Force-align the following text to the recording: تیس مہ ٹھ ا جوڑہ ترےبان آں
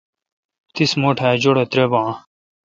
تیس 0.73 0.91
مہ 1.01 1.09
ٹھ 1.17 1.23
ا 1.27 1.31
جوڑہ 1.41 1.63
ترےبان 1.71 2.05
آں 2.07 2.13